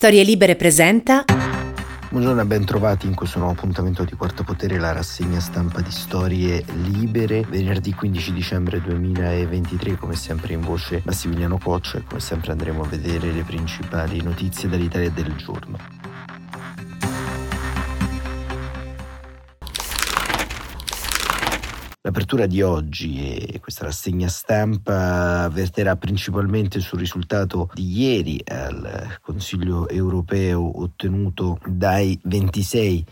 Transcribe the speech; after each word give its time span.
Storie 0.00 0.22
Libere 0.22 0.56
presenta. 0.56 1.26
Buongiorno 2.08 2.40
e 2.40 2.46
ben 2.46 2.64
trovati 2.64 3.04
in 3.06 3.14
questo 3.14 3.38
nuovo 3.38 3.52
appuntamento 3.52 4.02
di 4.02 4.14
Quarto 4.14 4.44
Potere, 4.44 4.78
la 4.78 4.92
rassegna 4.92 5.40
stampa 5.40 5.82
di 5.82 5.90
Storie 5.90 6.64
Libere, 6.84 7.44
venerdì 7.46 7.92
15 7.92 8.32
dicembre 8.32 8.80
2023, 8.80 9.96
come 9.96 10.16
sempre 10.16 10.54
in 10.54 10.62
voce 10.62 11.02
Massimiliano 11.04 11.58
Coccia 11.58 11.98
e 11.98 12.04
come 12.04 12.20
sempre 12.20 12.52
andremo 12.52 12.82
a 12.82 12.86
vedere 12.86 13.30
le 13.30 13.42
principali 13.42 14.22
notizie 14.22 14.70
dall'Italia 14.70 15.10
del 15.10 15.36
giorno. 15.36 15.76
L'apertura 22.02 22.46
di 22.46 22.62
oggi 22.62 23.36
e 23.36 23.60
questa 23.60 23.84
rassegna 23.84 24.26
stampa 24.26 25.46
verterà 25.50 25.96
principalmente 25.96 26.80
sul 26.80 26.98
risultato 26.98 27.68
di 27.74 28.00
ieri 28.00 28.40
al 28.46 29.18
Consiglio 29.20 29.86
europeo 29.86 30.80
ottenuto 30.80 31.58
dai 31.66 32.18
26 32.22 33.04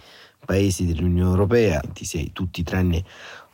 paesi 0.43 0.87
dell'Unione 0.87 1.29
Europea, 1.29 1.81
26 1.85 2.33
tutti 2.33 2.63
tranne 2.63 3.05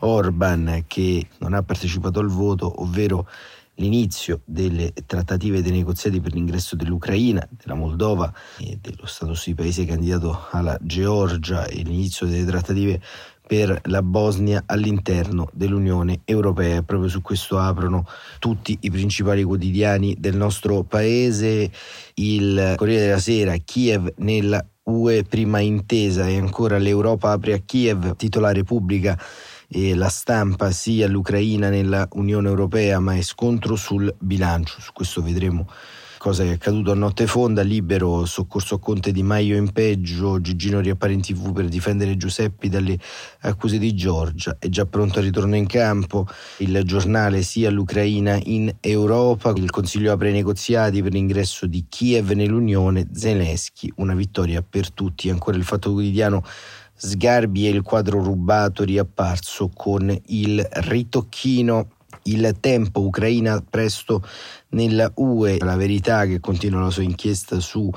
Orban 0.01 0.85
che 0.87 1.27
non 1.39 1.55
ha 1.55 1.65
partecipato 1.65 2.21
al 2.21 2.29
voto, 2.29 2.81
ovvero 2.83 3.27
l'inizio 3.79 4.43
delle 4.45 4.93
trattative 5.05 5.63
dei 5.63 5.73
negoziati 5.73 6.21
per 6.21 6.33
l'ingresso 6.33 6.77
dell'Ucraina, 6.77 7.45
della 7.51 7.75
Moldova 7.75 8.33
e 8.59 8.79
dello 8.81 9.07
status 9.07 9.47
di 9.47 9.55
paese 9.55 9.85
candidato 9.85 10.47
alla 10.53 10.79
Georgia 10.81 11.67
e 11.67 11.83
l'inizio 11.83 12.27
delle 12.27 12.45
trattative 12.45 13.03
per 13.47 13.81
la 13.85 14.03
Bosnia 14.03 14.63
all'interno 14.67 15.49
dell'Unione 15.53 16.21
Europea. 16.25 16.83
Proprio 16.83 17.09
su 17.09 17.21
questo 17.23 17.59
aprono 17.59 18.07
tutti 18.39 18.77
i 18.81 18.91
principali 18.91 19.43
quotidiani 19.43 20.17
del 20.19 20.37
nostro 20.37 20.83
paese. 20.83 21.71
Il 22.15 22.75
Corriere 22.77 23.07
della 23.07 23.19
Sera, 23.19 23.57
Kiev 23.57 24.13
nella 24.17 24.65
UE 24.85 25.25
prima 25.25 25.61
intesa 25.61 26.27
e 26.27 26.37
ancora 26.39 26.79
l'Europa 26.79 27.31
apre 27.31 27.55
a 27.55 27.59
Kiev, 27.59 28.17
titolare 28.17 28.65
pubblica 28.65 29.19
e 29.69 29.95
la 29.95 30.09
stampa 30.09 30.71
sia 30.71 31.09
l'Ucraina 31.09 31.69
nella 31.69 32.07
Unione 32.13 32.49
Europea, 32.49 33.01
ma 33.01 33.15
è 33.15 33.23
scontro 33.23 33.77
sul 33.77 34.15
bilancio. 34.19 34.81
Su 34.81 34.93
questo 34.93 35.23
vedremo 35.23 35.67
cosa 36.25 36.43
che 36.43 36.53
è 36.53 36.55
accaduto 36.55 36.91
a 36.91 36.95
notte 36.95 37.27
fonda, 37.27 37.61
libero, 37.61 38.25
soccorso 38.25 38.77
a 38.77 38.79
Conte 38.79 39.13
Di 39.13 39.23
Maio 39.23 39.59
in 39.59 39.73
peggio, 39.73 40.41
Gigino 40.41 40.81
riappare 40.81 41.13
in 41.13 41.21
tv 41.21 41.53
per 41.53 41.69
difendere 41.69 42.17
Giuseppi 42.17 42.71
dalle 42.71 42.99
accuse 43.41 43.77
di 43.77 43.95
Giorgia, 43.95 44.57
è 44.59 44.69
già 44.69 44.87
pronto 44.87 45.19
al 45.19 45.27
ritorno 45.27 45.55
in 45.55 45.67
campo, 45.67 46.27
il 46.61 46.81
giornale 46.87 47.43
sia 47.43 47.69
l'Ucraina 47.69 48.41
in 48.43 48.75
Europa, 48.81 49.53
il 49.55 49.69
Consiglio 49.69 50.13
apre 50.13 50.31
i 50.31 50.33
negoziati 50.33 51.03
per 51.03 51.13
l'ingresso 51.13 51.67
di 51.67 51.85
Kiev 51.91 52.31
nell'Unione, 52.31 53.09
Zelensky, 53.13 53.93
una 53.97 54.15
vittoria 54.15 54.63
per 54.63 54.93
tutti, 54.93 55.29
ancora 55.29 55.59
il 55.59 55.65
fatto 55.65 55.93
quotidiano 55.93 56.43
Sgarbi 56.97 57.67
e 57.67 57.71
il 57.71 57.83
quadro 57.83 58.23
rubato 58.23 58.83
riapparso 58.83 59.69
con 59.69 60.17
il 60.29 60.67
ritocchino 60.71 61.94
il 62.25 62.57
tempo 62.61 63.01
Ucraina 63.01 63.63
presto 63.69 64.23
nella 64.71 65.11
UE, 65.17 65.59
la 65.59 65.77
verità 65.77 66.27
che 66.27 66.41
continua 66.41 66.81
la 66.81 66.91
sua 66.91 67.03
inchiesta 67.03 67.61
su 67.61 67.91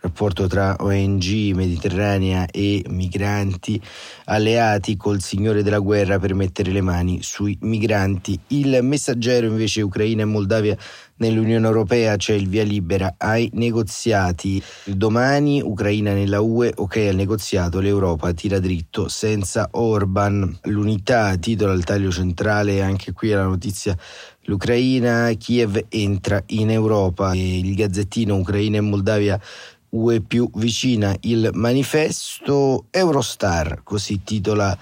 rapporto 0.00 0.46
tra 0.46 0.76
ONG 0.78 1.52
mediterranea 1.54 2.46
e 2.50 2.84
migranti 2.88 3.80
alleati 4.26 4.96
col 4.96 5.20
signore 5.20 5.62
della 5.62 5.78
guerra 5.78 6.18
per 6.18 6.34
mettere 6.34 6.72
le 6.72 6.80
mani 6.80 7.22
sui 7.22 7.56
migranti. 7.60 8.38
Il 8.48 8.78
messaggero 8.82 9.46
invece 9.46 9.82
Ucraina 9.82 10.22
e 10.22 10.26
Moldavia 10.26 10.76
nell'Unione 11.16 11.66
Europea 11.66 12.16
c'è 12.16 12.32
il 12.32 12.48
via 12.48 12.64
libera 12.64 13.14
ai 13.18 13.50
negoziati. 13.54 14.62
Domani 14.84 15.60
Ucraina 15.60 16.12
nella 16.12 16.40
UE, 16.40 16.72
ok 16.74 16.96
al 17.08 17.14
negoziato, 17.14 17.80
l'Europa 17.80 18.32
tira 18.32 18.58
dritto 18.58 19.08
senza 19.08 19.68
Orban. 19.72 20.58
L'unità 20.64 21.36
titola 21.36 21.72
il 21.72 21.84
taglio 21.84 22.10
centrale, 22.10 22.80
anche 22.82 23.12
qui 23.12 23.30
è 23.30 23.34
la 23.34 23.44
notizia 23.44 23.96
l'Ucraina, 24.44 25.30
Kiev 25.38 25.84
entra 25.88 26.42
in 26.46 26.70
Europa. 26.70 27.34
Il 27.34 27.74
gazzettino 27.74 28.36
Ucraina 28.36 28.78
e 28.78 28.80
Moldavia 28.80 29.40
UE 29.90 30.20
più 30.20 30.48
vicina 30.54 31.14
il 31.20 31.50
manifesto 31.54 32.86
Eurostar, 32.90 33.82
così 33.82 34.22
titola 34.22 34.76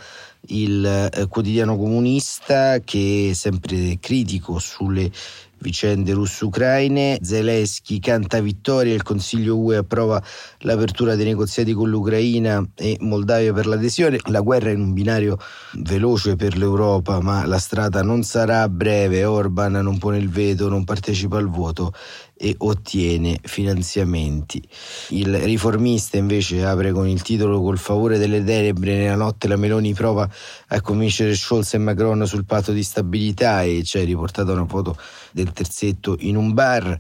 il 0.51 0.85
eh, 0.85 1.27
quotidiano 1.29 1.77
comunista 1.77 2.79
che 2.81 3.29
è 3.31 3.35
sempre 3.35 3.99
critico 4.01 4.59
sulle 4.59 5.11
vicende 5.59 6.13
russo-ucraine. 6.13 7.19
Zelensky 7.21 7.99
canta 7.99 8.41
vittoria, 8.41 8.95
il 8.95 9.03
Consiglio 9.03 9.57
UE 9.57 9.77
approva 9.77 10.23
l'apertura 10.59 11.15
dei 11.17 11.25
negoziati 11.25 11.73
con 11.73 11.89
l'Ucraina 11.89 12.65
e 12.75 12.97
Moldavia 13.01 13.53
per 13.53 13.67
l'adesione. 13.67 14.19
La 14.27 14.41
guerra 14.41 14.71
è 14.71 14.73
in 14.73 14.81
un 14.81 14.93
binario 14.93 15.39
veloce 15.75 16.37
per 16.37 16.57
l'Europa, 16.57 17.21
ma 17.21 17.47
la 17.47 17.59
strada 17.59 18.03
non 18.03 18.23
sarà 18.23 18.69
breve. 18.69 19.25
Orban 19.25 19.73
non 19.73 19.99
pone 19.99 20.19
il 20.19 20.29
veto, 20.29 20.69
non 20.69 20.85
partecipa 20.85 21.39
al 21.39 21.49
voto 21.49 21.93
e 22.39 22.55
ottiene 22.59 23.39
finanziamenti. 23.43 24.63
Il 25.11 25.37
riformista 25.39 26.17
invece 26.17 26.65
apre 26.65 26.93
con 26.93 27.09
il 27.09 27.21
titolo 27.21 27.61
Col 27.61 27.79
favore 27.79 28.17
delle 28.17 28.45
tenebre 28.45 28.97
nella 28.97 29.17
notte 29.17 29.49
la 29.49 29.57
Meloni 29.57 29.93
prova 29.93 30.29
a 30.69 30.81
convincere 30.81 31.35
Scholz 31.35 31.75
e 31.75 31.79
Macron 31.79 32.27
sul 32.27 32.45
patto 32.45 32.73
di 32.73 32.83
stabilità 32.83 33.63
e 33.63 33.81
c'è 33.83 34.05
riportata 34.05 34.53
una 34.53 34.67
foto 34.67 34.97
del 35.33 35.53
terzetto 35.53 36.17
in 36.21 36.37
un 36.37 36.55
bar 36.55 36.99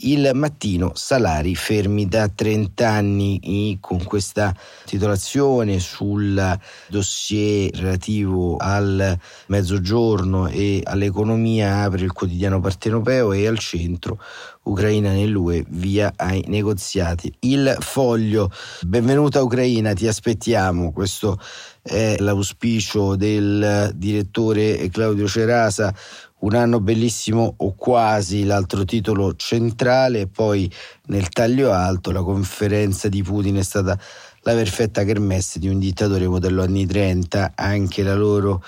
il 0.00 0.30
mattino 0.34 0.92
salari 0.94 1.54
fermi 1.54 2.06
da 2.06 2.28
30 2.28 2.88
anni 2.88 3.78
con 3.80 4.02
questa 4.04 4.54
titolazione 4.84 5.78
sul 5.78 6.58
dossier 6.88 7.74
relativo 7.74 8.56
al 8.58 9.18
mezzogiorno 9.46 10.48
e 10.48 10.82
all'economia 10.84 11.82
apre 11.82 12.04
il 12.04 12.12
quotidiano 12.12 12.60
partenopeo 12.60 13.32
e 13.32 13.46
al 13.46 13.58
centro 13.58 14.18
Ucraina 14.66 15.12
nell'UE 15.12 15.64
via 15.68 16.12
ai 16.16 16.44
negoziati. 16.48 17.32
Il 17.40 17.76
foglio, 17.78 18.50
benvenuta 18.80 19.42
Ucraina, 19.42 19.92
ti 19.92 20.08
aspettiamo, 20.08 20.92
questo 20.92 21.38
è 21.86 22.16
l'auspicio 22.18 23.14
del 23.14 23.92
direttore 23.94 24.88
Claudio 24.88 25.28
Cerasa, 25.28 25.94
un 26.40 26.54
anno 26.54 26.80
bellissimo 26.80 27.54
o 27.56 27.74
quasi, 27.74 28.44
l'altro 28.44 28.84
titolo 28.84 29.36
centrale, 29.36 30.26
poi 30.26 30.70
nel 31.06 31.28
taglio 31.28 31.72
alto 31.72 32.10
la 32.10 32.22
conferenza 32.22 33.08
di 33.08 33.22
Putin 33.22 33.56
è 33.56 33.62
stata 33.62 33.98
la 34.42 34.52
perfetta 34.52 35.04
kermesse 35.04 35.58
di 35.58 35.68
un 35.68 35.78
dittatore 35.78 36.28
modello 36.28 36.62
anni 36.62 36.86
30, 36.86 37.52
anche 37.54 38.02
la 38.02 38.14
loro 38.14 38.62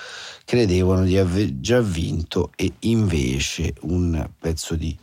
credevano 0.45 1.05
di 1.05 1.19
aver 1.19 1.61
già 1.61 1.81
vinto 1.81 2.53
e 2.57 2.73
invece 2.81 3.75
un 3.83 4.29
pezzo 4.39 4.75
di 4.75 4.97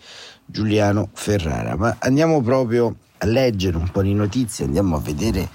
Giuliano 0.46 1.10
Ferrara. 1.14 1.76
Ma 1.76 1.96
andiamo 2.00 2.42
proprio 2.42 2.96
a 3.20 3.26
leggere 3.26 3.78
un 3.78 3.90
po' 3.90 4.02
di 4.02 4.14
notizie, 4.14 4.66
andiamo 4.66 4.96
a 4.96 5.00
vedere 5.00 5.48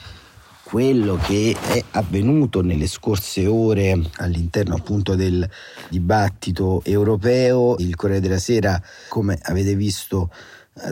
quello 0.70 1.16
che 1.16 1.56
è 1.60 1.82
avvenuto 1.91 2.62
nelle 2.62 2.86
scorse 2.86 3.44
ore 3.44 4.00
all'interno 4.19 4.76
appunto 4.76 5.16
del 5.16 5.44
dibattito 5.88 6.81
europeo. 6.84 7.75
Il 7.78 7.97
Corriere 7.97 8.20
della 8.20 8.38
Sera, 8.38 8.81
come 9.08 9.36
avete 9.42 9.75
visto, 9.75 10.31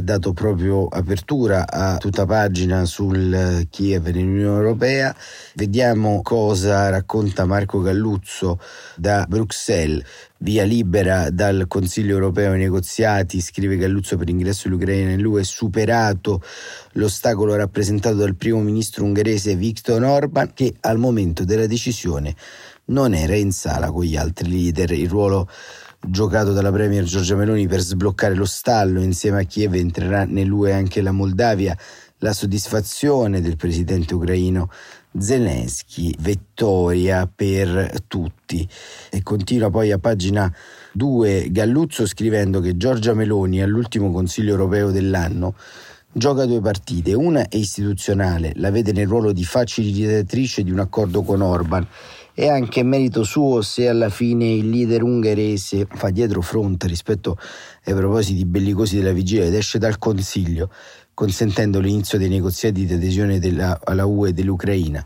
dato 0.01 0.33
proprio 0.33 0.87
apertura 0.87 1.67
a 1.69 1.97
tutta 1.97 2.27
pagina 2.27 2.85
sul 2.85 3.67
Kiev 3.71 4.07
nell'Unione 4.07 4.57
Europea. 4.57 5.15
Vediamo 5.55 6.23
cosa 6.23 6.89
racconta 6.89 7.45
Marco 7.45 7.81
Galluzzo 7.81 8.61
da 8.97 9.27
Bruxelles. 9.29 10.05
Via 10.41 10.63
libera 10.63 11.31
dal 11.31 11.67
Consiglio 11.67 12.15
europeo 12.15 12.53
ai 12.53 12.59
negoziati, 12.59 13.41
scrive 13.41 13.77
Galluzzo 13.77 14.17
per 14.17 14.29
l'ingresso 14.29 14.69
dell'Ucraina 14.69 15.11
nell'UE, 15.11 15.43
superato 15.43 16.43
l'ostacolo 16.93 17.57
rappresentato 17.57 18.17
dal 18.17 18.37
primo 18.37 18.61
ministro 18.61 19.05
ungherese 19.05 19.57
Viktor 19.57 20.03
Orban, 20.03 20.53
che 20.55 20.75
al 20.81 20.99
momento 20.99 21.45
della 21.45 21.67
decisione 21.67 22.37
non 22.87 23.15
era 23.15 23.35
in 23.35 23.51
sala 23.51 23.91
con 23.91 24.05
gli 24.05 24.17
altri 24.17 24.49
leader. 24.49 24.93
Il 24.93 25.09
ruolo 25.09 25.49
giocato 26.01 26.53
dalla 26.53 26.71
Premier 26.73 27.05
Giorgia 27.05 27.37
Meloni 27.37 27.67
per 27.67 27.81
sbloccare 27.81 28.35
lo 28.35 28.45
stallo. 28.45 29.01
Insieme 29.01 29.41
a 29.41 29.45
Kiev 29.45 29.75
entrerà 29.75 30.25
nell'UE 30.25 30.73
anche 30.73 31.03
la 31.03 31.13
Moldavia. 31.13 31.77
La 32.19 32.33
soddisfazione 32.33 33.41
del 33.41 33.57
presidente 33.57 34.15
ucraino 34.15 34.71
Zelensky, 35.17 36.15
vittoria 36.19 37.31
per 37.33 37.93
tutti. 38.07 38.69
E 39.11 39.23
continua 39.23 39.71
poi 39.71 39.93
a 39.93 39.99
pagina 39.99 40.53
2 40.93 41.49
Galluzzo 41.51 42.07
scrivendo 42.07 42.61
che 42.61 42.77
Giorgia 42.77 43.15
Meloni 43.15 43.63
all'ultimo 43.63 44.11
Consiglio 44.11 44.51
europeo 44.51 44.91
dell'anno 44.91 45.55
gioca 46.11 46.47
due 46.47 46.61
partite, 46.61 47.15
una 47.15 47.49
è 47.49 47.57
istituzionale, 47.57 48.53
la 48.57 48.71
vede 48.71 48.93
nel 48.93 49.07
ruolo 49.07 49.33
di 49.33 49.45
facilitatrice 49.45 50.65
di 50.65 50.71
un 50.71 50.81
accordo 50.81 51.23
con 51.23 51.43
Orban 51.43 51.87
è 52.39 52.47
anche 52.47 52.85
merito 52.85 53.25
suo 53.25 53.63
se 53.63 53.89
alla 53.89 54.11
fine 54.11 54.49
il 54.49 54.71
leader 54.71 55.03
ungherese 55.03 55.89
fa 55.91 56.11
dietro 56.11 56.41
fronte 56.41 56.87
rispetto 56.87 57.37
ai 57.83 57.95
propositi 57.95 58.45
bellicosi 58.45 58.95
della 58.95 59.11
vigilia 59.11 59.47
ed 59.47 59.55
esce 59.55 59.79
dal 59.79 59.99
Consiglio 59.99 60.71
consentendo 61.15 61.81
l'inizio 61.81 62.17
dei 62.17 62.29
negoziati 62.29 62.87
di 62.87 62.95
adesione 62.95 63.41
della, 63.41 63.81
alla 63.83 64.07
UE 64.07 64.33
dell'Ucraina. 64.33 65.05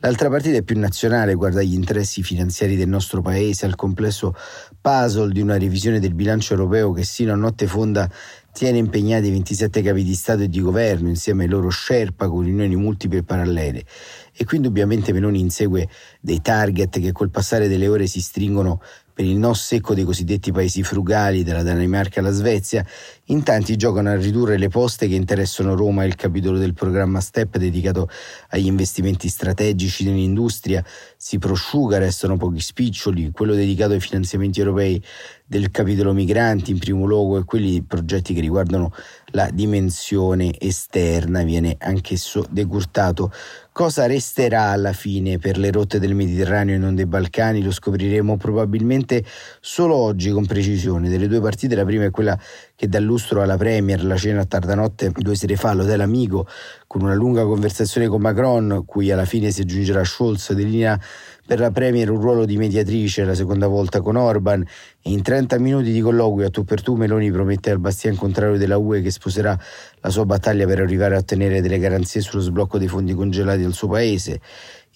L'altra 0.00 0.28
partita 0.28 0.58
è 0.58 0.62
più 0.62 0.78
nazionale, 0.78 1.32
guarda 1.32 1.62
gli 1.62 1.72
interessi 1.72 2.22
finanziari 2.22 2.76
del 2.76 2.88
nostro 2.88 3.22
paese, 3.22 3.64
al 3.64 3.74
complesso 3.74 4.34
puzzle 4.78 5.32
di 5.32 5.40
una 5.40 5.56
revisione 5.56 6.00
del 6.00 6.12
bilancio 6.12 6.52
europeo 6.52 6.92
che 6.92 7.04
sino 7.04 7.32
a 7.32 7.36
notte 7.36 7.66
fonda 7.66 8.06
tiene 8.54 8.78
impegnati 8.78 9.30
27 9.30 9.82
capi 9.82 10.04
di 10.04 10.14
Stato 10.14 10.42
e 10.42 10.48
di 10.48 10.60
governo 10.60 11.08
insieme 11.08 11.42
ai 11.42 11.48
loro 11.48 11.70
Sherpa 11.70 12.28
con 12.28 12.44
riunioni 12.44 12.76
multiple 12.76 13.18
e 13.18 13.22
parallele. 13.24 13.84
E 14.32 14.44
qui 14.44 14.58
indubbiamente 14.58 15.12
Meloni 15.12 15.40
insegue 15.40 15.88
dei 16.20 16.40
target 16.40 17.00
che 17.00 17.10
col 17.10 17.30
passare 17.30 17.66
delle 17.66 17.88
ore 17.88 18.06
si 18.06 18.20
stringono 18.20 18.80
per 19.12 19.24
il 19.24 19.36
no 19.38 19.54
secco 19.54 19.92
dei 19.92 20.04
cosiddetti 20.04 20.52
paesi 20.52 20.84
frugali, 20.84 21.42
dalla 21.42 21.64
Danimarca 21.64 22.20
alla 22.20 22.30
Svezia, 22.30 22.86
in 23.28 23.42
tanti 23.42 23.76
giocano 23.76 24.10
a 24.10 24.16
ridurre 24.16 24.58
le 24.58 24.68
poste 24.68 25.08
che 25.08 25.14
interessano 25.14 25.74
Roma 25.74 26.04
e 26.04 26.08
il 26.08 26.14
capitolo 26.14 26.58
del 26.58 26.74
programma 26.74 27.20
STEP 27.20 27.56
dedicato 27.56 28.08
agli 28.50 28.66
investimenti 28.66 29.28
strategici 29.28 30.04
nell'industria 30.04 30.84
si 31.16 31.38
prosciuga, 31.38 31.96
restano 31.98 32.36
pochi 32.36 32.60
spiccioli, 32.60 33.30
quello 33.30 33.54
dedicato 33.54 33.94
ai 33.94 34.00
finanziamenti 34.00 34.58
europei 34.58 35.02
del 35.46 35.70
capitolo 35.70 36.12
migranti 36.12 36.70
in 36.70 36.78
primo 36.78 37.06
luogo 37.06 37.38
e 37.38 37.44
quelli 37.44 37.82
progetti 37.82 38.34
che 38.34 38.40
riguardano 38.40 38.92
la 39.32 39.50
dimensione 39.52 40.58
esterna 40.58 41.42
viene 41.42 41.76
anch'esso 41.78 42.46
decurtato. 42.50 43.32
Cosa 43.72 44.06
resterà 44.06 44.70
alla 44.70 44.92
fine 44.92 45.38
per 45.38 45.58
le 45.58 45.72
rotte 45.72 45.98
del 45.98 46.14
Mediterraneo 46.14 46.76
e 46.76 46.78
non 46.78 46.94
dei 46.94 47.06
Balcani? 47.06 47.62
Lo 47.62 47.72
scopriremo 47.72 48.36
probabilmente 48.36 49.24
solo 49.60 49.96
oggi 49.96 50.30
con 50.30 50.46
precisione. 50.46 51.08
Delle 51.08 51.26
due 51.26 51.40
partite, 51.40 51.74
la 51.74 51.84
prima 51.84 52.04
è 52.04 52.10
quella 52.10 52.38
che 52.76 52.88
dà 52.88 53.00
lustro 53.14 53.42
alla 53.42 53.56
Premier, 53.56 54.04
la 54.04 54.16
cena 54.16 54.40
a 54.40 54.44
tarda 54.44 54.74
notte 54.74 55.12
due 55.14 55.36
sere 55.36 55.54
fa 55.54 55.70
all'Hotel 55.70 56.00
Amico, 56.00 56.48
con 56.88 57.02
una 57.02 57.14
lunga 57.14 57.44
conversazione 57.44 58.08
con 58.08 58.20
Macron, 58.20 58.82
cui 58.84 59.12
alla 59.12 59.24
fine 59.24 59.52
si 59.52 59.60
aggiungerà 59.60 60.02
Scholz, 60.02 60.52
delinea 60.52 60.98
per 61.46 61.60
la 61.60 61.70
Premier 61.70 62.10
un 62.10 62.20
ruolo 62.20 62.44
di 62.44 62.56
mediatrice 62.56 63.22
la 63.22 63.34
seconda 63.34 63.68
volta 63.68 64.00
con 64.00 64.16
Orban 64.16 64.66
in 65.02 65.22
30 65.22 65.58
minuti 65.58 65.92
di 65.92 66.00
colloquio 66.00 66.46
a 66.46 66.50
tu 66.50 66.64
per 66.64 66.82
tu 66.82 66.94
Meloni 66.94 67.30
promette 67.30 67.70
al 67.70 67.78
bastian 67.78 68.16
contrario 68.16 68.56
della 68.56 68.78
UE 68.78 69.02
che 69.02 69.10
sposerà 69.10 69.56
la 70.00 70.10
sua 70.10 70.24
battaglia 70.24 70.66
per 70.66 70.80
arrivare 70.80 71.14
a 71.14 71.18
ottenere 71.18 71.60
delle 71.60 71.78
garanzie 71.78 72.20
sullo 72.22 72.42
sblocco 72.42 72.78
dei 72.78 72.88
fondi 72.88 73.14
congelati 73.14 73.60
del 73.60 73.74
suo 73.74 73.88
paese. 73.88 74.40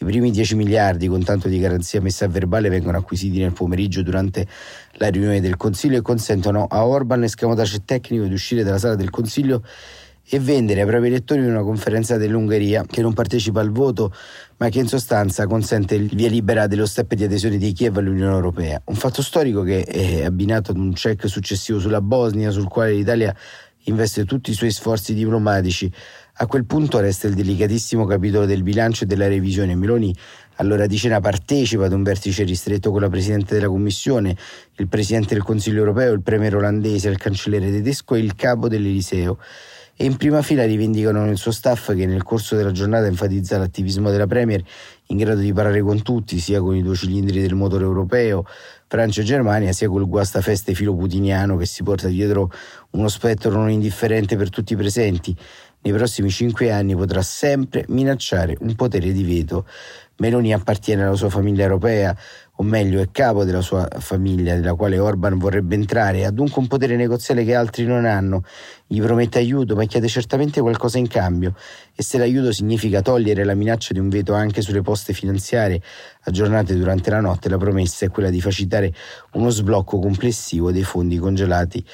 I 0.00 0.04
primi 0.04 0.30
10 0.30 0.54
miliardi 0.54 1.08
con 1.08 1.24
tanto 1.24 1.48
di 1.48 1.58
garanzia 1.58 2.00
messa 2.00 2.24
a 2.24 2.28
verbale 2.28 2.68
vengono 2.68 2.98
acquisiti 2.98 3.40
nel 3.40 3.52
pomeriggio 3.52 4.02
durante 4.02 4.46
la 4.92 5.08
riunione 5.08 5.40
del 5.40 5.56
Consiglio 5.56 5.98
e 5.98 6.02
consentono 6.02 6.66
a 6.70 6.86
Orban, 6.86 7.24
escamotage 7.24 7.84
tecnico, 7.84 8.24
di 8.24 8.32
uscire 8.32 8.62
dalla 8.62 8.78
sala 8.78 8.94
del 8.94 9.10
Consiglio 9.10 9.64
e 10.30 10.38
vendere 10.38 10.82
ai 10.82 10.86
propri 10.86 11.08
elettori 11.08 11.44
una 11.44 11.62
conferenza 11.62 12.16
dell'Ungheria 12.16 12.84
che 12.88 13.00
non 13.00 13.12
partecipa 13.12 13.60
al 13.60 13.72
voto 13.72 14.14
ma 14.58 14.68
che 14.68 14.78
in 14.78 14.86
sostanza 14.86 15.46
consente 15.46 15.96
il 15.96 16.14
via 16.14 16.28
libera 16.28 16.68
dello 16.68 16.86
step 16.86 17.14
di 17.14 17.24
adesione 17.24 17.56
di 17.56 17.72
Kiev 17.72 17.96
all'Unione 17.96 18.34
Europea. 18.34 18.80
Un 18.84 18.94
fatto 18.94 19.20
storico 19.20 19.62
che 19.62 19.82
è 19.82 20.24
abbinato 20.24 20.70
ad 20.70 20.76
un 20.76 20.92
check 20.92 21.28
successivo 21.28 21.80
sulla 21.80 22.00
Bosnia 22.00 22.52
sul 22.52 22.68
quale 22.68 22.92
l'Italia 22.92 23.34
investe 23.84 24.24
tutti 24.24 24.50
i 24.50 24.54
suoi 24.54 24.70
sforzi 24.70 25.14
diplomatici. 25.14 25.90
A 26.40 26.46
quel 26.46 26.66
punto 26.66 27.00
resta 27.00 27.26
il 27.26 27.34
delicatissimo 27.34 28.06
capitolo 28.06 28.46
del 28.46 28.62
bilancio 28.62 29.02
e 29.02 29.06
della 29.08 29.26
revisione. 29.26 29.74
Meloni 29.74 30.14
allora 30.58 30.86
di 30.86 30.96
cena 30.96 31.18
partecipa 31.18 31.86
ad 31.86 31.92
un 31.92 32.04
vertice 32.04 32.44
ristretto 32.44 32.92
con 32.92 33.00
la 33.00 33.08
Presidente 33.08 33.54
della 33.54 33.66
Commissione, 33.66 34.36
il 34.76 34.86
Presidente 34.86 35.34
del 35.34 35.42
Consiglio 35.42 35.78
europeo, 35.78 36.12
il 36.12 36.22
Premier 36.22 36.54
olandese, 36.54 37.08
il 37.08 37.18
Cancelliere 37.18 37.72
tedesco 37.72 38.14
e 38.14 38.20
il 38.20 38.36
Capo 38.36 38.68
dell'Eliseo 38.68 39.36
e 40.00 40.04
in 40.04 40.16
prima 40.16 40.42
fila 40.42 40.64
rivendicano 40.64 41.28
il 41.28 41.36
suo 41.36 41.50
staff 41.50 41.92
che 41.92 42.06
nel 42.06 42.22
corso 42.22 42.54
della 42.54 42.70
giornata 42.70 43.06
enfatizza 43.06 43.58
l'attivismo 43.58 44.12
della 44.12 44.28
Premier 44.28 44.62
in 45.06 45.16
grado 45.16 45.40
di 45.40 45.52
parlare 45.52 45.80
con 45.80 46.02
tutti, 46.02 46.38
sia 46.38 46.60
con 46.60 46.76
i 46.76 46.82
due 46.82 46.94
cilindri 46.94 47.40
del 47.40 47.56
motore 47.56 47.82
europeo, 47.82 48.44
Francia 48.86 49.22
e 49.22 49.24
Germania, 49.24 49.72
sia 49.72 49.88
col 49.88 50.06
guastafeste 50.06 50.72
filo 50.72 50.94
putiniano 50.94 51.56
che 51.56 51.66
si 51.66 51.82
porta 51.82 52.06
dietro 52.06 52.48
uno 52.90 53.08
spettro 53.08 53.50
non 53.50 53.70
indifferente 53.70 54.36
per 54.36 54.50
tutti 54.50 54.74
i 54.74 54.76
presenti. 54.76 55.36
Nei 55.80 55.92
prossimi 55.92 56.28
cinque 56.28 56.72
anni 56.72 56.96
potrà 56.96 57.22
sempre 57.22 57.84
minacciare 57.88 58.56
un 58.60 58.74
potere 58.74 59.12
di 59.12 59.22
veto. 59.22 59.64
Meloni 60.16 60.52
appartiene 60.52 61.04
alla 61.04 61.14
sua 61.14 61.30
famiglia 61.30 61.62
europea, 61.62 62.14
o 62.56 62.64
meglio 62.64 63.00
è 63.00 63.08
capo 63.12 63.44
della 63.44 63.60
sua 63.60 63.86
famiglia, 64.00 64.56
della 64.56 64.74
quale 64.74 64.98
Orban 64.98 65.38
vorrebbe 65.38 65.76
entrare, 65.76 66.24
ha 66.24 66.32
dunque 66.32 66.60
un 66.60 66.66
potere 66.66 66.96
negoziale 66.96 67.44
che 67.44 67.54
altri 67.54 67.84
non 67.86 68.04
hanno. 68.04 68.42
Gli 68.84 69.00
promette 69.00 69.38
aiuto, 69.38 69.76
ma 69.76 69.84
chiede 69.84 70.08
certamente 70.08 70.60
qualcosa 70.60 70.98
in 70.98 71.06
cambio. 71.06 71.54
E 71.94 72.02
se 72.02 72.18
l'aiuto 72.18 72.50
significa 72.50 73.00
togliere 73.00 73.44
la 73.44 73.54
minaccia 73.54 73.92
di 73.92 74.00
un 74.00 74.08
veto 74.08 74.34
anche 74.34 74.60
sulle 74.60 74.82
poste 74.82 75.12
finanziarie 75.12 75.80
aggiornate 76.22 76.74
durante 76.74 77.10
la 77.10 77.20
notte, 77.20 77.48
la 77.48 77.56
promessa 77.58 78.04
è 78.04 78.10
quella 78.10 78.30
di 78.30 78.40
facilitare 78.40 78.92
uno 79.34 79.50
sblocco 79.50 80.00
complessivo 80.00 80.72
dei 80.72 80.82
fondi 80.82 81.18
congelati 81.18 81.84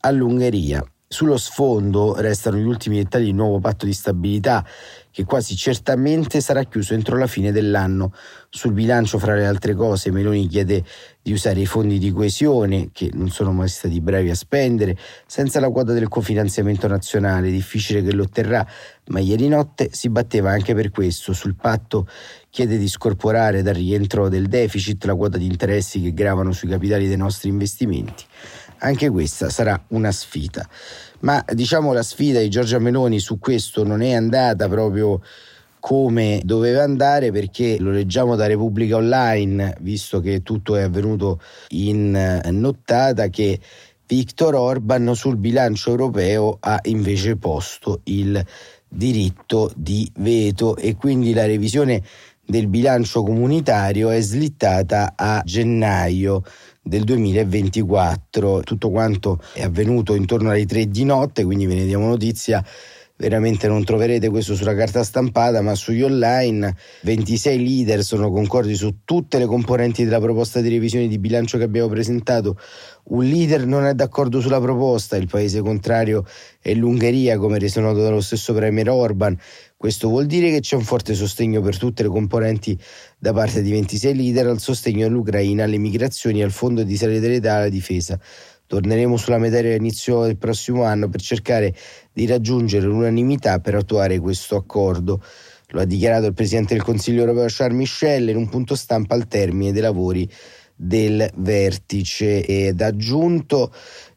all'Ungheria. 0.00 0.82
Sullo 1.10 1.38
sfondo 1.38 2.16
restano 2.20 2.58
gli 2.58 2.66
ultimi 2.66 2.98
dettagli 2.98 3.24
del 3.24 3.34
nuovo 3.34 3.60
patto 3.60 3.86
di 3.86 3.94
stabilità 3.94 4.62
che 5.10 5.24
quasi 5.24 5.56
certamente 5.56 6.42
sarà 6.42 6.64
chiuso 6.64 6.92
entro 6.92 7.16
la 7.16 7.26
fine 7.26 7.50
dell'anno. 7.50 8.12
Sul 8.50 8.74
bilancio, 8.74 9.18
fra 9.18 9.34
le 9.34 9.46
altre 9.46 9.74
cose, 9.74 10.10
Meloni 10.10 10.46
chiede 10.46 10.84
di 11.22 11.32
usare 11.32 11.60
i 11.60 11.66
fondi 11.66 11.98
di 11.98 12.10
coesione, 12.12 12.90
che 12.92 13.08
non 13.14 13.30
sono 13.30 13.52
mai 13.52 13.68
stati 13.68 14.02
bravi 14.02 14.28
a 14.28 14.34
spendere, 14.34 14.98
senza 15.26 15.60
la 15.60 15.70
quota 15.70 15.94
del 15.94 16.08
cofinanziamento 16.08 16.86
nazionale, 16.86 17.50
difficile 17.50 18.02
che 18.02 18.12
lo 18.12 18.24
otterrà, 18.24 18.64
ma 19.06 19.18
ieri 19.18 19.48
notte 19.48 19.88
si 19.90 20.10
batteva 20.10 20.50
anche 20.50 20.74
per 20.74 20.90
questo. 20.90 21.32
Sul 21.32 21.54
patto 21.54 22.06
chiede 22.50 22.76
di 22.76 22.86
scorporare 22.86 23.62
dal 23.62 23.74
rientro 23.74 24.28
del 24.28 24.46
deficit 24.46 25.02
la 25.06 25.14
quota 25.14 25.38
di 25.38 25.46
interessi 25.46 26.02
che 26.02 26.12
gravano 26.12 26.52
sui 26.52 26.68
capitali 26.68 27.08
dei 27.08 27.16
nostri 27.16 27.48
investimenti 27.48 28.24
anche 28.78 29.08
questa 29.10 29.50
sarà 29.50 29.80
una 29.88 30.12
sfida. 30.12 30.68
Ma 31.20 31.44
diciamo 31.52 31.92
la 31.92 32.02
sfida 32.02 32.40
di 32.40 32.48
Giorgia 32.48 32.78
Meloni 32.78 33.18
su 33.18 33.38
questo 33.38 33.84
non 33.84 34.02
è 34.02 34.12
andata 34.12 34.68
proprio 34.68 35.20
come 35.80 36.40
doveva 36.44 36.82
andare 36.82 37.30
perché 37.30 37.78
lo 37.78 37.90
leggiamo 37.90 38.36
da 38.36 38.46
Repubblica 38.46 38.96
Online, 38.96 39.76
visto 39.80 40.20
che 40.20 40.42
tutto 40.42 40.76
è 40.76 40.82
avvenuto 40.82 41.40
in 41.68 42.14
eh, 42.14 42.50
nottata, 42.50 43.28
che 43.28 43.58
Viktor 44.06 44.54
Orban 44.54 45.14
sul 45.14 45.36
bilancio 45.36 45.90
europeo 45.90 46.56
ha 46.60 46.80
invece 46.84 47.36
posto 47.36 48.00
il 48.04 48.44
diritto 48.88 49.70
di 49.76 50.10
veto 50.16 50.76
e 50.76 50.96
quindi 50.96 51.34
la 51.34 51.44
revisione 51.44 52.02
del 52.44 52.68
bilancio 52.68 53.22
comunitario 53.22 54.08
è 54.08 54.20
slittata 54.20 55.12
a 55.14 55.42
gennaio 55.44 56.42
del 56.88 57.04
2024. 57.04 58.62
Tutto 58.62 58.90
quanto 58.90 59.40
è 59.52 59.62
avvenuto 59.62 60.14
intorno 60.14 60.50
alle 60.50 60.66
3 60.66 60.88
di 60.88 61.04
notte, 61.04 61.44
quindi 61.44 61.66
ve 61.66 61.74
ne 61.74 61.84
diamo 61.84 62.06
notizia. 62.06 62.64
Veramente 63.20 63.66
non 63.66 63.82
troverete 63.82 64.28
questo 64.28 64.54
sulla 64.54 64.76
carta 64.76 65.02
stampata, 65.02 65.60
ma 65.60 65.74
sugli 65.74 66.02
online 66.02 66.72
26 67.02 67.58
leader 67.58 68.04
sono 68.04 68.30
concordi 68.30 68.76
su 68.76 68.98
tutte 69.04 69.38
le 69.38 69.46
componenti 69.46 70.04
della 70.04 70.20
proposta 70.20 70.60
di 70.60 70.68
revisione 70.68 71.08
di 71.08 71.18
bilancio 71.18 71.58
che 71.58 71.64
abbiamo 71.64 71.88
presentato. 71.88 72.56
Un 73.06 73.24
leader 73.24 73.66
non 73.66 73.86
è 73.86 73.94
d'accordo 73.94 74.40
sulla 74.40 74.60
proposta, 74.60 75.16
il 75.16 75.26
paese 75.26 75.62
contrario 75.62 76.24
è 76.60 76.72
l'Ungheria, 76.74 77.38
come 77.38 77.58
reso 77.58 77.80
noto 77.80 78.02
dallo 78.02 78.20
stesso 78.20 78.54
Premier 78.54 78.88
Orban. 78.88 79.36
Questo 79.76 80.08
vuol 80.08 80.26
dire 80.26 80.52
che 80.52 80.60
c'è 80.60 80.76
un 80.76 80.84
forte 80.84 81.14
sostegno 81.14 81.60
per 81.60 81.76
tutte 81.76 82.04
le 82.04 82.10
componenti 82.10 82.78
da 83.18 83.32
parte 83.32 83.62
di 83.62 83.72
26 83.72 84.14
leader 84.14 84.46
al 84.46 84.60
sostegno 84.60 85.06
all'Ucraina, 85.06 85.64
alle 85.64 85.78
migrazioni, 85.78 86.40
al 86.40 86.52
fondo 86.52 86.84
di 86.84 86.96
solidarietà 86.96 87.48
e 87.48 87.56
alla 87.56 87.68
difesa. 87.68 88.16
Torneremo 88.68 89.16
sulla 89.16 89.38
materia 89.38 89.70
all'inizio 89.70 90.24
del 90.24 90.36
prossimo 90.36 90.84
anno 90.84 91.08
per 91.08 91.22
cercare 91.22 91.74
di 92.12 92.26
raggiungere 92.26 92.84
l'unanimità 92.84 93.60
per 93.60 93.74
attuare 93.74 94.18
questo 94.18 94.56
accordo. 94.56 95.22
Lo 95.68 95.80
ha 95.80 95.84
dichiarato 95.86 96.26
il 96.26 96.34
Presidente 96.34 96.74
del 96.74 96.82
Consiglio 96.82 97.20
europeo 97.20 97.46
Charles 97.48 97.78
Michel 97.78 98.28
in 98.28 98.36
un 98.36 98.48
punto 98.50 98.74
stampa 98.74 99.14
al 99.14 99.26
termine 99.26 99.72
dei 99.72 99.80
lavori 99.80 100.30
del 100.76 101.30
vertice. 101.36 102.44
Ed 102.44 102.82
aggiunto 102.82 103.72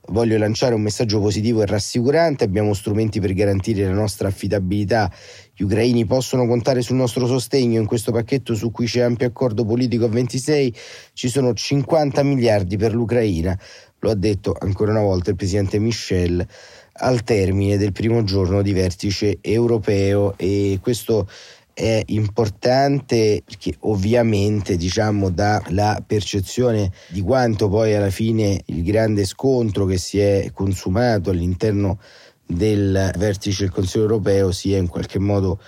voglio 0.07 0.37
lanciare 0.37 0.75
un 0.75 0.81
messaggio 0.81 1.21
positivo 1.21 1.61
e 1.61 1.65
rassicurante, 1.65 2.43
abbiamo 2.43 2.73
strumenti 2.73 3.21
per 3.21 3.33
garantire 3.33 3.85
la 3.85 3.93
nostra 3.93 4.27
affidabilità, 4.27 5.11
gli 5.55 5.63
ucraini 5.63 6.05
possono 6.05 6.45
contare 6.47 6.81
sul 6.81 6.97
nostro 6.97 7.25
sostegno, 7.25 7.79
in 7.79 7.85
questo 7.85 8.11
pacchetto 8.11 8.53
su 8.53 8.71
cui 8.71 8.87
c'è 8.87 9.01
ampio 9.01 9.27
accordo 9.27 9.63
politico 9.63 10.05
a 10.05 10.09
26 10.09 10.75
ci 11.13 11.29
sono 11.29 11.53
50 11.53 12.23
miliardi 12.23 12.77
per 12.77 12.93
l'Ucraina, 12.93 13.57
lo 14.01 14.11
ha 14.11 14.15
detto 14.15 14.55
ancora 14.59 14.91
una 14.91 15.01
volta 15.01 15.29
il 15.29 15.35
presidente 15.35 15.79
Michel 15.79 16.45
al 16.93 17.23
termine 17.23 17.77
del 17.77 17.91
primo 17.91 18.23
giorno 18.23 18.61
di 18.61 18.73
vertice 18.73 19.37
europeo 19.41 20.33
e 20.37 20.79
questo 20.81 21.27
è 21.73 22.01
importante 22.07 23.43
perché 23.45 23.75
ovviamente 23.81 24.75
diciamo 24.75 25.33
la 25.69 26.03
percezione 26.05 26.91
di 27.07 27.21
quanto 27.21 27.69
poi 27.69 27.95
alla 27.95 28.09
fine 28.09 28.61
il 28.65 28.83
grande 28.83 29.25
scontro 29.25 29.85
che 29.85 29.97
si 29.97 30.19
è 30.19 30.51
consumato 30.53 31.29
all'interno 31.29 31.99
del 32.45 33.11
vertice 33.17 33.63
del 33.63 33.71
Consiglio 33.71 34.03
europeo 34.03 34.51
sia 34.51 34.77
in 34.77 34.87
qualche 34.87 35.19
modo 35.19 35.59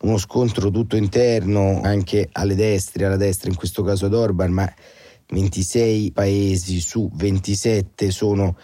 uno 0.00 0.18
scontro 0.18 0.70
tutto 0.70 0.96
interno 0.96 1.80
anche 1.82 2.28
alle 2.32 2.54
destre, 2.54 3.06
alla 3.06 3.16
destra 3.16 3.48
in 3.48 3.56
questo 3.56 3.82
caso 3.82 4.06
ad 4.06 4.14
Orban, 4.14 4.50
ma 4.50 4.70
26 5.28 6.12
paesi 6.12 6.80
su 6.80 7.10
27 7.12 8.10
sono 8.10 8.56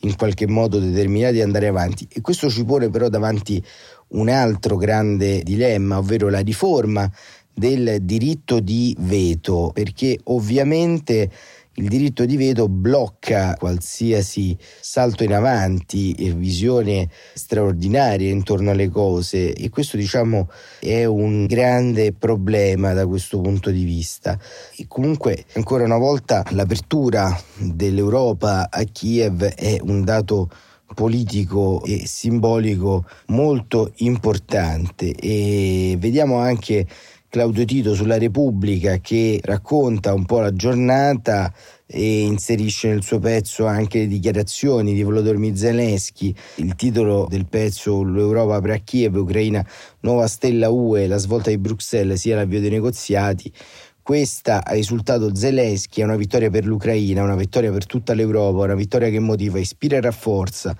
in 0.00 0.16
qualche 0.16 0.46
modo 0.46 0.78
determinati 0.78 1.36
ad 1.36 1.46
andare 1.46 1.68
avanti. 1.68 2.06
E 2.12 2.20
questo 2.20 2.50
ci 2.50 2.64
pone 2.64 2.90
però 2.90 3.08
davanti 3.08 3.62
un 4.08 4.28
altro 4.28 4.76
grande 4.76 5.42
dilemma, 5.42 5.98
ovvero 5.98 6.28
la 6.28 6.40
riforma 6.40 7.10
del 7.52 7.98
diritto 8.02 8.60
di 8.60 8.94
veto, 8.98 9.70
perché 9.72 10.18
ovviamente 10.24 11.30
il 11.76 11.88
diritto 11.88 12.24
di 12.24 12.36
veto 12.36 12.68
blocca 12.68 13.54
qualsiasi 13.58 14.56
salto 14.80 15.24
in 15.24 15.34
avanti 15.34 16.12
e 16.12 16.32
visione 16.32 17.08
straordinaria 17.34 18.30
intorno 18.30 18.70
alle 18.70 18.88
cose 18.88 19.52
e 19.52 19.68
questo 19.68 19.96
diciamo 19.96 20.48
è 20.78 21.04
un 21.04 21.46
grande 21.46 22.12
problema 22.12 22.92
da 22.92 23.06
questo 23.06 23.40
punto 23.40 23.70
di 23.70 23.84
vista. 23.84 24.38
E 24.76 24.86
comunque 24.88 25.44
ancora 25.54 25.84
una 25.84 25.98
volta 25.98 26.44
l'apertura 26.50 27.38
dell'Europa 27.56 28.68
a 28.70 28.82
Kiev 28.84 29.42
è 29.44 29.78
un 29.82 30.02
dato 30.02 30.48
politico 30.94 31.82
e 31.84 32.06
simbolico 32.06 33.04
molto 33.26 33.92
importante 33.96 35.12
e 35.12 35.96
vediamo 35.98 36.38
anche 36.38 36.86
Claudio 37.28 37.64
Tito 37.64 37.94
sulla 37.94 38.18
Repubblica 38.18 38.98
che 38.98 39.40
racconta 39.42 40.14
un 40.14 40.24
po' 40.24 40.38
la 40.40 40.52
giornata 40.52 41.52
e 41.84 42.20
inserisce 42.20 42.88
nel 42.88 43.02
suo 43.02 43.18
pezzo 43.18 43.66
anche 43.66 43.98
le 44.00 44.06
dichiarazioni 44.06 44.94
di 44.94 45.02
Volodymyr 45.02 45.56
Zelensky. 45.56 46.34
Il 46.56 46.76
titolo 46.76 47.26
del 47.28 47.46
pezzo 47.46 48.02
L'Europa 48.04 48.54
apre 48.54 48.74
a 48.74 48.78
Kiev, 48.78 49.16
Ucraina, 49.16 49.66
nuova 50.00 50.28
stella 50.28 50.70
UE, 50.70 51.08
la 51.08 51.18
svolta 51.18 51.50
di 51.50 51.58
Bruxelles 51.58 52.20
sia 52.20 52.36
l'avvio 52.36 52.60
dei 52.60 52.70
negoziati. 52.70 53.52
Questa 54.00 54.64
ha 54.64 54.72
risultato 54.72 55.34
Zelensky, 55.34 56.00
è 56.00 56.04
una 56.04 56.16
vittoria 56.16 56.48
per 56.48 56.64
l'Ucraina, 56.64 57.24
una 57.24 57.34
vittoria 57.34 57.72
per 57.72 57.86
tutta 57.86 58.14
l'Europa, 58.14 58.62
una 58.62 58.76
vittoria 58.76 59.10
che 59.10 59.18
motiva, 59.18 59.58
ispira 59.58 59.96
e 59.96 60.00
rafforza. 60.00 60.76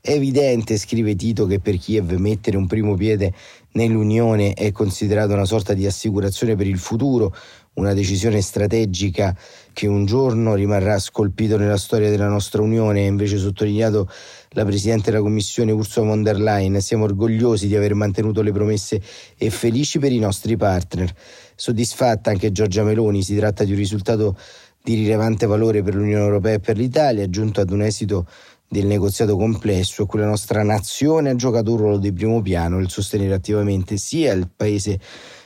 È 0.00 0.10
evidente, 0.10 0.76
scrive 0.76 1.14
Tito, 1.14 1.46
che 1.46 1.60
per 1.60 1.78
Kiev 1.78 2.12
mettere 2.16 2.58
un 2.58 2.66
primo 2.66 2.94
piede 2.94 3.32
nell'Unione 3.74 4.54
è 4.54 4.72
considerato 4.72 5.32
una 5.32 5.44
sorta 5.44 5.74
di 5.74 5.86
assicurazione 5.86 6.56
per 6.56 6.66
il 6.66 6.78
futuro, 6.78 7.34
una 7.74 7.92
decisione 7.92 8.40
strategica 8.40 9.36
che 9.72 9.86
un 9.86 10.04
giorno 10.04 10.54
rimarrà 10.54 10.98
scolpito 10.98 11.56
nella 11.56 11.76
storia 11.76 12.10
della 12.10 12.28
nostra 12.28 12.62
Unione, 12.62 13.02
ha 13.02 13.06
invece 13.06 13.36
sottolineato 13.36 14.08
la 14.50 14.64
Presidente 14.64 15.10
della 15.10 15.22
Commissione 15.22 15.72
Ursula 15.72 16.06
von 16.06 16.22
der 16.22 16.38
Leyen. 16.38 16.80
Siamo 16.80 17.04
orgogliosi 17.04 17.66
di 17.66 17.74
aver 17.74 17.94
mantenuto 17.94 18.42
le 18.42 18.52
promesse 18.52 19.00
e 19.36 19.50
felici 19.50 19.98
per 19.98 20.12
i 20.12 20.18
nostri 20.18 20.56
partner. 20.56 21.12
Soddisfatta 21.56 22.30
anche 22.30 22.52
Giorgia 22.52 22.84
Meloni, 22.84 23.22
si 23.22 23.34
tratta 23.36 23.64
di 23.64 23.72
un 23.72 23.78
risultato 23.78 24.36
di 24.84 24.94
rilevante 24.94 25.46
valore 25.46 25.82
per 25.82 25.94
l'Unione 25.94 26.22
Europea 26.22 26.54
e 26.54 26.60
per 26.60 26.76
l'Italia, 26.76 27.28
giunto 27.30 27.60
ad 27.60 27.70
un 27.70 27.80
esito 27.80 28.26
del 28.74 28.86
negoziato 28.86 29.36
complesso 29.36 30.04
cui 30.04 30.18
la 30.18 30.26
nostra 30.26 30.64
nazione 30.64 31.30
ha 31.30 31.36
giocato 31.36 31.70
un 31.70 31.76
ruolo 31.76 31.98
di 31.98 32.12
primo 32.12 32.42
piano 32.42 32.78
nel 32.78 32.90
sostenere 32.90 33.32
attivamente 33.32 33.96
sia 33.98 34.32
il 34.32 34.50
paese 34.54 34.98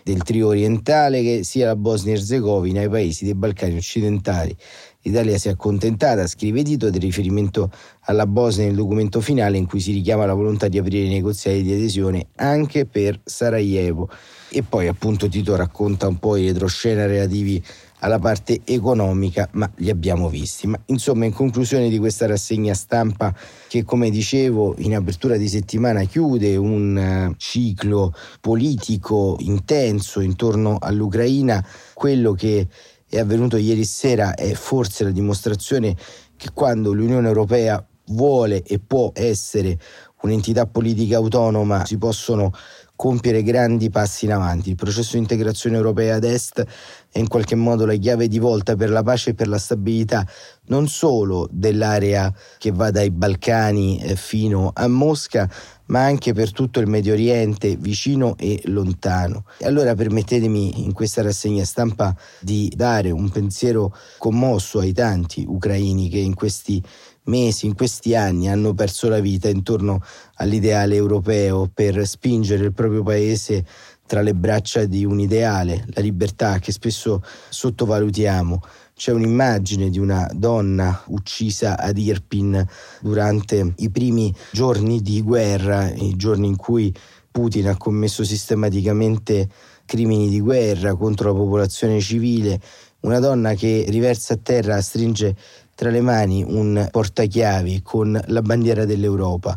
del 0.02 0.22
trio 0.22 0.46
orientale 0.46 1.20
che 1.20 1.44
sia 1.44 1.66
la 1.66 1.76
Bosnia 1.76 2.14
e 2.14 2.16
Herzegovina 2.16 2.80
e 2.80 2.86
i 2.86 2.88
paesi 2.88 3.26
dei 3.26 3.34
Balcani 3.34 3.76
occidentali. 3.76 4.56
L'Italia 5.02 5.36
si 5.36 5.48
è 5.48 5.50
accontentata, 5.50 6.26
scrive 6.26 6.62
Tito, 6.62 6.88
del 6.88 7.02
riferimento 7.02 7.70
alla 8.04 8.26
Bosnia 8.26 8.64
nel 8.64 8.76
documento 8.76 9.20
finale 9.20 9.58
in 9.58 9.66
cui 9.66 9.80
si 9.80 9.92
richiama 9.92 10.24
la 10.24 10.32
volontà 10.32 10.68
di 10.68 10.78
aprire 10.78 11.04
i 11.04 11.10
negoziati 11.10 11.62
di 11.62 11.74
adesione 11.74 12.28
anche 12.36 12.86
per 12.86 13.20
Sarajevo. 13.22 14.08
E 14.48 14.62
poi 14.62 14.86
appunto 14.86 15.28
Tito 15.28 15.54
racconta 15.54 16.08
un 16.08 16.18
po' 16.18 16.36
i 16.36 16.46
retroscena 16.46 17.04
relativi 17.04 17.62
alla 18.00 18.18
parte 18.18 18.60
economica, 18.64 19.48
ma 19.52 19.70
li 19.76 19.90
abbiamo 19.90 20.28
visti. 20.28 20.66
Ma 20.66 20.78
insomma, 20.86 21.24
in 21.24 21.32
conclusione 21.32 21.88
di 21.88 21.98
questa 21.98 22.26
rassegna 22.26 22.74
stampa 22.74 23.34
che 23.68 23.84
come 23.84 24.10
dicevo 24.10 24.74
in 24.78 24.94
apertura 24.94 25.36
di 25.36 25.48
settimana 25.48 26.04
chiude 26.04 26.56
un 26.56 26.96
eh, 26.96 27.34
ciclo 27.36 28.14
politico 28.40 29.36
intenso 29.40 30.20
intorno 30.20 30.78
all'Ucraina, 30.80 31.64
quello 31.94 32.32
che 32.32 32.66
è 33.08 33.18
avvenuto 33.18 33.56
ieri 33.56 33.84
sera 33.84 34.34
è 34.34 34.52
forse 34.52 35.04
la 35.04 35.10
dimostrazione 35.10 35.96
che 36.36 36.50
quando 36.52 36.92
l'Unione 36.92 37.26
Europea 37.26 37.84
vuole 38.08 38.62
e 38.62 38.78
può 38.78 39.10
essere 39.14 39.78
un'entità 40.22 40.66
politica 40.66 41.16
autonoma 41.16 41.84
si 41.84 41.96
possono 41.96 42.52
compiere 42.98 43.44
grandi 43.44 43.90
passi 43.90 44.24
in 44.24 44.32
avanti. 44.32 44.70
Il 44.70 44.74
processo 44.74 45.12
di 45.12 45.18
integrazione 45.18 45.76
europea 45.76 46.16
ad 46.16 46.24
est 46.24 46.66
è 47.08 47.20
in 47.20 47.28
qualche 47.28 47.54
modo 47.54 47.86
la 47.86 47.94
chiave 47.94 48.26
di 48.26 48.40
volta 48.40 48.74
per 48.74 48.90
la 48.90 49.04
pace 49.04 49.30
e 49.30 49.34
per 49.34 49.46
la 49.46 49.56
stabilità 49.56 50.26
non 50.66 50.88
solo 50.88 51.48
dell'area 51.48 52.34
che 52.58 52.72
va 52.72 52.90
dai 52.90 53.12
Balcani 53.12 54.00
eh, 54.00 54.16
fino 54.16 54.72
a 54.74 54.88
Mosca, 54.88 55.48
ma 55.86 56.02
anche 56.02 56.32
per 56.32 56.50
tutto 56.52 56.80
il 56.80 56.88
Medio 56.88 57.12
Oriente, 57.12 57.76
vicino 57.76 58.36
e 58.36 58.60
lontano. 58.64 59.44
E 59.58 59.66
allora 59.66 59.94
permettetemi 59.94 60.84
in 60.84 60.92
questa 60.92 61.22
rassegna 61.22 61.64
stampa 61.64 62.14
di 62.40 62.70
dare 62.74 63.12
un 63.12 63.30
pensiero 63.30 63.94
commosso 64.18 64.80
ai 64.80 64.92
tanti 64.92 65.44
ucraini 65.46 66.08
che 66.08 66.18
in 66.18 66.34
questi 66.34 66.82
mesi, 67.28 67.66
in 67.66 67.74
questi 67.74 68.14
anni 68.14 68.48
hanno 68.48 68.74
perso 68.74 69.08
la 69.08 69.20
vita 69.20 69.48
intorno 69.48 70.02
all'ideale 70.34 70.96
europeo 70.96 71.70
per 71.72 72.06
spingere 72.06 72.64
il 72.64 72.72
proprio 72.72 73.02
paese 73.02 73.64
tra 74.06 74.22
le 74.22 74.34
braccia 74.34 74.86
di 74.86 75.04
un 75.04 75.20
ideale, 75.20 75.84
la 75.92 76.00
libertà 76.00 76.58
che 76.58 76.72
spesso 76.72 77.22
sottovalutiamo. 77.50 78.62
C'è 78.94 79.12
un'immagine 79.12 79.90
di 79.90 79.98
una 79.98 80.28
donna 80.34 81.04
uccisa 81.08 81.78
ad 81.78 81.98
Irpin 81.98 82.66
durante 83.00 83.74
i 83.76 83.90
primi 83.90 84.34
giorni 84.50 85.02
di 85.02 85.22
guerra, 85.22 85.92
i 85.92 86.16
giorni 86.16 86.48
in 86.48 86.56
cui 86.56 86.92
Putin 87.30 87.68
ha 87.68 87.76
commesso 87.76 88.24
sistematicamente 88.24 89.48
crimini 89.84 90.28
di 90.28 90.40
guerra 90.40 90.94
contro 90.96 91.30
la 91.30 91.38
popolazione 91.38 92.00
civile, 92.00 92.60
una 93.00 93.20
donna 93.20 93.54
che 93.54 93.84
riversa 93.88 94.34
a 94.34 94.38
terra, 94.42 94.80
stringe 94.80 95.36
tra 95.78 95.90
le 95.90 96.00
mani 96.00 96.42
un 96.44 96.88
portachiavi 96.90 97.82
con 97.84 98.20
la 98.26 98.42
bandiera 98.42 98.84
dell'Europa. 98.84 99.56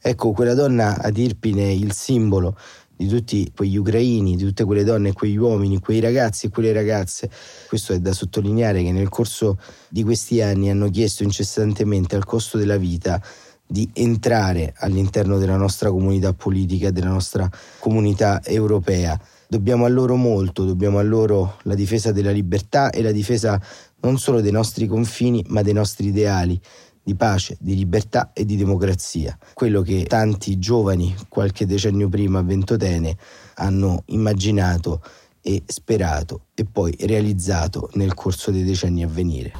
Ecco, 0.00 0.30
quella 0.30 0.54
donna 0.54 0.96
ad 0.96 1.16
Irpine 1.18 1.64
è 1.64 1.72
il 1.72 1.92
simbolo 1.92 2.56
di 2.94 3.08
tutti 3.08 3.50
quegli 3.52 3.76
ucraini, 3.76 4.36
di 4.36 4.44
tutte 4.44 4.62
quelle 4.62 4.84
donne, 4.84 5.12
quegli 5.12 5.34
uomini, 5.34 5.80
quei 5.80 5.98
ragazzi 5.98 6.46
e 6.46 6.50
quelle 6.50 6.72
ragazze. 6.72 7.28
Questo 7.66 7.94
è 7.94 7.98
da 7.98 8.12
sottolineare 8.12 8.80
che 8.84 8.92
nel 8.92 9.08
corso 9.08 9.58
di 9.88 10.04
questi 10.04 10.40
anni 10.40 10.70
hanno 10.70 10.88
chiesto 10.88 11.24
incessantemente 11.24 12.14
al 12.14 12.24
costo 12.24 12.58
della 12.58 12.76
vita 12.76 13.20
di 13.66 13.90
entrare 13.94 14.72
all'interno 14.76 15.36
della 15.36 15.56
nostra 15.56 15.90
comunità 15.90 16.32
politica, 16.32 16.92
della 16.92 17.10
nostra 17.10 17.50
comunità 17.80 18.40
europea. 18.44 19.20
Dobbiamo 19.48 19.84
a 19.84 19.88
loro 19.88 20.16
molto, 20.16 20.64
dobbiamo 20.64 20.98
a 20.98 21.02
loro 21.02 21.58
la 21.62 21.74
difesa 21.74 22.10
della 22.10 22.32
libertà 22.32 22.90
e 22.90 23.00
la 23.00 23.12
difesa 23.12 23.60
non 24.00 24.18
solo 24.18 24.40
dei 24.40 24.50
nostri 24.50 24.88
confini, 24.88 25.44
ma 25.48 25.62
dei 25.62 25.72
nostri 25.72 26.08
ideali 26.08 26.60
di 27.00 27.14
pace, 27.14 27.56
di 27.60 27.76
libertà 27.76 28.32
e 28.32 28.44
di 28.44 28.56
democrazia. 28.56 29.38
Quello 29.54 29.82
che 29.82 30.04
tanti 30.08 30.58
giovani 30.58 31.14
qualche 31.28 31.64
decennio 31.64 32.08
prima 32.08 32.40
a 32.40 32.42
Ventotene 32.42 33.16
hanno 33.54 34.02
immaginato 34.06 35.00
e 35.40 35.62
sperato 35.64 36.46
e 36.54 36.64
poi 36.64 36.92
realizzato 37.02 37.90
nel 37.92 38.14
corso 38.14 38.50
dei 38.50 38.64
decenni 38.64 39.04
a 39.04 39.06
venire. 39.06 39.52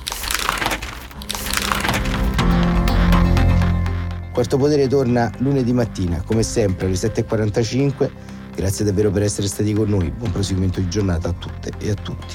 Quarto 4.33 4.59
Potere 4.59 4.88
torna 4.88 5.33
lunedì 5.38 5.73
mattina, 5.73 6.21
come 6.23 6.43
sempre 6.43 6.87
alle 6.87 6.97
7.45. 6.97 8.36
Grazie 8.56 8.86
davvero 8.86 9.10
per 9.10 9.22
essere 9.22 9.48
stati 9.48 9.75
con 9.75 9.86
noi. 9.90 10.10
Buon 10.10 10.32
proseguimento 10.32 10.80
di 10.80 10.88
giornata 10.88 11.28
a 11.28 11.32
tutte 11.32 11.72
e 11.78 11.90
a 11.90 11.94
tutti. 11.94 12.34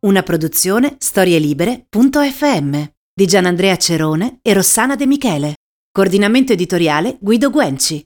Una 0.00 0.22
produzione 0.22 0.96
storielibere.fm 0.98 2.82
di 3.12 3.26
Gianandrea 3.26 3.76
Cerone 3.76 4.38
e 4.40 4.54
Rossana 4.54 4.96
De 4.96 5.06
Michele. 5.06 5.56
Coordinamento 5.92 6.54
editoriale 6.54 7.18
Guido 7.20 7.50
Guenci. 7.50 8.02